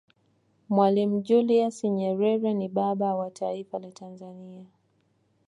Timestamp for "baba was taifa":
2.69-3.79